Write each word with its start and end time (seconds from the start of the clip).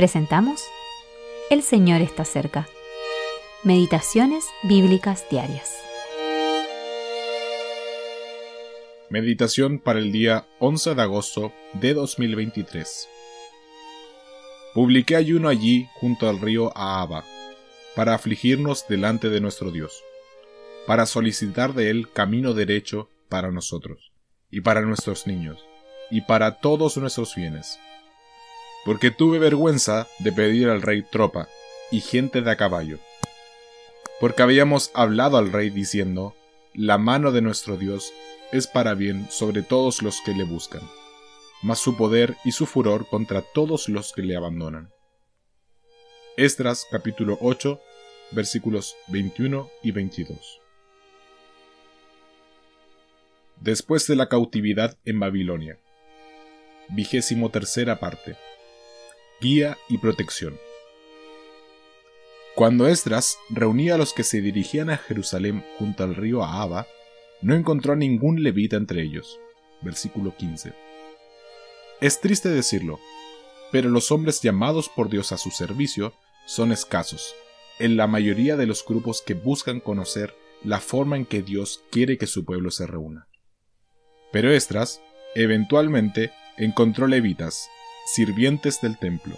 Presentamos 0.00 0.62
El 1.50 1.60
Señor 1.62 2.00
está 2.00 2.24
cerca. 2.24 2.66
Meditaciones 3.64 4.46
Bíblicas 4.62 5.26
Diarias. 5.30 5.76
Meditación 9.10 9.78
para 9.78 9.98
el 9.98 10.10
día 10.10 10.46
11 10.58 10.94
de 10.94 11.02
agosto 11.02 11.52
de 11.74 11.92
2023. 11.92 13.10
Publiqué 14.72 15.16
ayuno 15.16 15.50
allí 15.50 15.86
junto 15.96 16.30
al 16.30 16.40
río 16.40 16.74
Ahaba, 16.74 17.22
para 17.94 18.14
afligirnos 18.14 18.88
delante 18.88 19.28
de 19.28 19.42
nuestro 19.42 19.70
Dios, 19.70 20.02
para 20.86 21.04
solicitar 21.04 21.74
de 21.74 21.90
Él 21.90 22.10
camino 22.10 22.54
derecho 22.54 23.10
para 23.28 23.50
nosotros, 23.50 24.12
y 24.50 24.62
para 24.62 24.80
nuestros 24.80 25.26
niños, 25.26 25.62
y 26.10 26.22
para 26.22 26.58
todos 26.58 26.96
nuestros 26.96 27.34
bienes 27.34 27.78
porque 28.84 29.10
tuve 29.10 29.38
vergüenza 29.38 30.08
de 30.18 30.32
pedir 30.32 30.68
al 30.68 30.82
rey 30.82 31.02
tropa 31.02 31.48
y 31.90 32.00
gente 32.00 32.40
de 32.40 32.50
a 32.50 32.56
caballo. 32.56 32.98
Porque 34.20 34.42
habíamos 34.42 34.90
hablado 34.94 35.36
al 35.36 35.52
rey 35.52 35.70
diciendo, 35.70 36.34
la 36.74 36.98
mano 36.98 37.32
de 37.32 37.42
nuestro 37.42 37.76
Dios 37.76 38.12
es 38.52 38.66
para 38.66 38.94
bien 38.94 39.26
sobre 39.30 39.62
todos 39.62 40.02
los 40.02 40.20
que 40.20 40.34
le 40.34 40.44
buscan, 40.44 40.82
mas 41.62 41.78
su 41.78 41.96
poder 41.96 42.36
y 42.44 42.52
su 42.52 42.66
furor 42.66 43.06
contra 43.08 43.42
todos 43.42 43.88
los 43.88 44.12
que 44.12 44.22
le 44.22 44.36
abandonan. 44.36 44.90
Estras 46.36 46.86
capítulo 46.90 47.38
8 47.40 47.80
versículos 48.32 48.96
21 49.08 49.68
y 49.82 49.90
22. 49.90 50.60
Después 53.60 54.06
de 54.06 54.16
la 54.16 54.28
cautividad 54.28 54.96
en 55.04 55.20
Babilonia. 55.20 55.78
Vigésimo 56.88 57.50
tercera 57.50 58.00
parte 58.00 58.36
guía 59.40 59.78
y 59.88 59.98
protección. 59.98 60.58
Cuando 62.54 62.88
Esdras 62.88 63.38
reunía 63.48 63.94
a 63.94 63.98
los 63.98 64.12
que 64.12 64.24
se 64.24 64.40
dirigían 64.40 64.90
a 64.90 64.98
Jerusalén 64.98 65.64
junto 65.78 66.04
al 66.04 66.14
río 66.14 66.42
Ahaba, 66.42 66.86
no 67.40 67.54
encontró 67.54 67.96
ningún 67.96 68.42
levita 68.42 68.76
entre 68.76 69.02
ellos. 69.02 69.38
Versículo 69.80 70.36
15. 70.36 70.74
Es 72.00 72.20
triste 72.20 72.50
decirlo, 72.50 72.98
pero 73.72 73.88
los 73.88 74.10
hombres 74.10 74.42
llamados 74.42 74.88
por 74.88 75.08
Dios 75.08 75.32
a 75.32 75.38
su 75.38 75.50
servicio 75.50 76.12
son 76.46 76.72
escasos 76.72 77.34
en 77.78 77.96
la 77.96 78.06
mayoría 78.06 78.56
de 78.56 78.66
los 78.66 78.84
grupos 78.84 79.22
que 79.22 79.32
buscan 79.32 79.80
conocer 79.80 80.34
la 80.62 80.80
forma 80.80 81.16
en 81.16 81.24
que 81.24 81.40
Dios 81.40 81.82
quiere 81.90 82.18
que 82.18 82.26
su 82.26 82.44
pueblo 82.44 82.70
se 82.70 82.86
reúna. 82.86 83.26
Pero 84.32 84.52
Esdras, 84.52 85.00
eventualmente, 85.34 86.30
encontró 86.58 87.06
levitas 87.06 87.70
sirvientes 88.06 88.80
del 88.80 88.98
templo. 88.98 89.36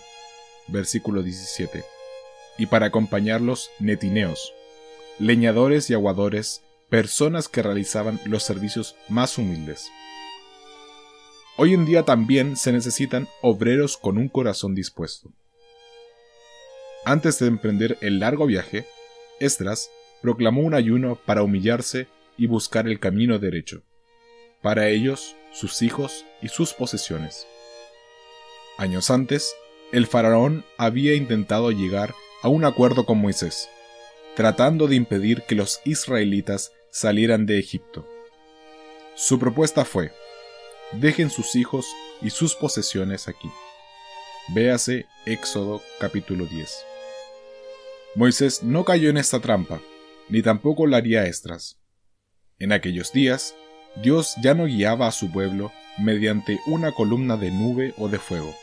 Versículo 0.69 1.23
17. 1.23 1.85
Y 2.59 2.67
para 2.67 2.87
acompañarlos, 2.87 3.71
netineos, 3.79 4.53
leñadores 5.19 5.91
y 5.91 5.95
aguadores, 5.95 6.63
personas 6.89 7.49
que 7.49 7.63
realizaban 7.63 8.21
los 8.25 8.43
servicios 8.43 8.97
más 9.09 9.39
humildes. 9.39 9.91
Hoy 11.57 11.75
en 11.75 11.85
día 11.85 12.03
también 12.03 12.57
se 12.57 12.73
necesitan 12.73 13.29
obreros 13.41 13.97
con 13.97 14.19
un 14.19 14.29
corazón 14.29 14.75
dispuesto. 14.75 15.31
Antes 17.05 17.39
de 17.39 17.47
emprender 17.47 17.99
el 18.01 18.21
largo 18.21 18.47
viaje, 18.47 18.87
Esdras 19.41 19.91
proclamó 20.23 20.63
un 20.63 20.75
ayuno 20.75 21.17
para 21.17 21.43
humillarse 21.43 22.07
y 22.39 22.47
buscar 22.47 22.87
el 22.87 23.01
camino 23.01 23.39
derecho, 23.39 23.83
para 24.63 24.89
ellos, 24.89 25.37
sus 25.53 25.83
hijos 25.83 26.25
y 26.41 26.49
sus 26.49 26.73
posesiones. 26.73 27.47
Años 28.79 29.11
antes, 29.11 29.55
el 29.93 30.07
faraón 30.07 30.65
había 30.79 31.15
intentado 31.15 31.71
llegar 31.71 32.15
a 32.43 32.49
un 32.49 32.65
acuerdo 32.65 33.05
con 33.05 33.19
Moisés, 33.19 33.69
tratando 34.35 34.89
de 34.89 34.97
impedir 34.97 35.43
que 35.43 35.55
los 35.55 35.81
israelitas 35.85 36.73
salieran 36.91 37.47
de 37.47 37.59
Egipto. 37.59 38.09
Su 39.15 39.39
propuesta 39.39 39.85
fue, 39.85 40.13
dejen 40.93 41.31
sus 41.31 41.55
hijos 41.55 41.87
y 42.21 42.31
sus 42.31 42.55
posesiones 42.55 43.29
aquí. 43.29 43.51
Véase 44.49 45.07
Éxodo 45.27 45.83
capítulo 46.01 46.47
10. 46.47 46.85
Moisés 48.15 48.63
no 48.63 48.85
cayó 48.85 49.11
en 49.11 49.17
esta 49.17 49.41
trampa, 49.41 49.81
ni 50.29 50.43
tampoco 50.43 50.87
la 50.87 50.97
haría 50.97 51.27
Estras. 51.27 51.79
En 52.59 52.73
aquellos 52.73 53.13
días, 53.13 53.55
Dios 54.03 54.35
ya 54.43 54.55
no 54.55 54.67
guiaba 54.67 55.07
a 55.07 55.13
su 55.13 55.31
pueblo 55.31 55.73
mediante 55.99 56.59
una 56.67 56.93
columna 56.93 57.37
de 57.37 57.51
nube 57.51 57.95
o 57.99 58.09
de 58.09 58.19
fuego. 58.19 58.55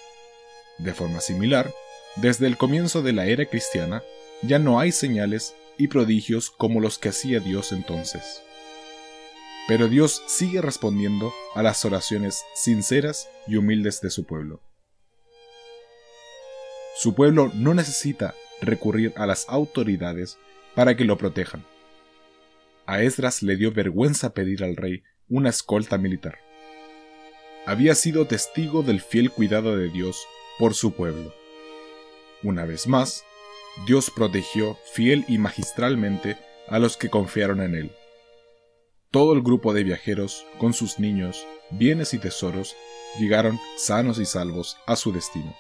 De 0.80 0.94
forma 0.94 1.22
similar, 1.22 1.72
desde 2.16 2.48
el 2.48 2.58
comienzo 2.58 3.02
de 3.02 3.14
la 3.14 3.28
era 3.28 3.46
cristiana, 3.46 4.04
ya 4.42 4.60
no 4.60 4.80
hay 4.80 4.92
señales 4.92 5.56
y 5.78 5.88
prodigios 5.88 6.50
como 6.50 6.80
los 6.80 6.98
que 6.98 7.10
hacía 7.10 7.40
Dios 7.40 7.72
entonces. 7.72 8.42
Pero 9.68 9.88
Dios 9.88 10.24
sigue 10.28 10.62
respondiendo 10.62 11.34
a 11.54 11.62
las 11.62 11.86
oraciones 11.86 12.44
sinceras 12.56 13.30
y 13.48 13.58
humildes 13.58 14.02
de 14.02 14.10
su 14.10 14.26
pueblo. 14.26 14.62
Su 16.96 17.14
pueblo 17.14 17.52
no 17.54 17.74
necesita 17.74 18.34
recurrir 18.62 19.14
a 19.16 19.26
las 19.26 19.48
autoridades 19.48 20.38
para 20.76 20.98
que 20.98 21.06
lo 21.06 21.18
protejan. 21.18 21.64
A 22.86 23.02
Esdras 23.04 23.44
le 23.44 23.56
dio 23.56 23.72
vergüenza 23.72 24.34
pedir 24.34 24.64
al 24.64 24.76
rey 24.76 25.04
una 25.30 25.50
escolta 25.50 25.98
militar. 25.98 26.40
Había 27.66 27.94
sido 27.96 28.26
testigo 28.26 28.82
del 28.82 29.00
fiel 29.00 29.30
cuidado 29.30 29.78
de 29.78 29.90
Dios 29.90 30.26
por 30.60 30.76
su 30.76 30.92
pueblo. 30.92 31.34
Una 32.44 32.66
vez 32.66 32.86
más, 32.88 33.24
Dios 33.88 34.12
protegió 34.14 34.78
fiel 34.94 35.26
y 35.28 35.38
magistralmente 35.38 36.38
a 36.68 36.78
los 36.78 36.98
que 36.98 37.10
confiaron 37.10 37.62
en 37.62 37.76
Él. 37.76 37.92
Todo 39.10 39.34
el 39.34 39.42
grupo 39.42 39.74
de 39.74 39.84
viajeros, 39.84 40.46
con 40.60 40.74
sus 40.74 41.00
niños, 41.00 41.48
bienes 41.72 42.14
y 42.14 42.20
tesoros, 42.20 42.76
llegaron 43.20 43.60
sanos 43.78 44.20
y 44.20 44.26
salvos 44.26 44.78
a 44.86 44.96
su 44.96 45.12
destino. 45.12 45.56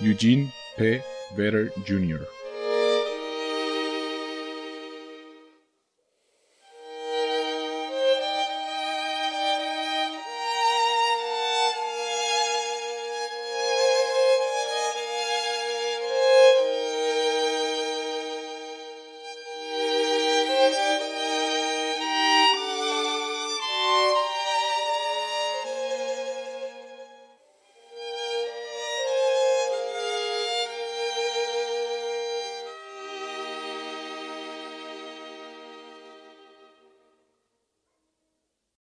Eugene 0.00 0.52
P. 0.76 1.02
Vedder 1.36 1.72
Jr. 1.86 2.26